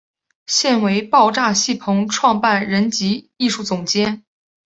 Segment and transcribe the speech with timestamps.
[0.47, 4.23] 现为爆炸戏棚创办人及艺术总监。